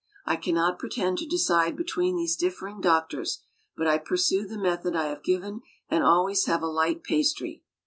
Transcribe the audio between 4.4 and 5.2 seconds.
the method I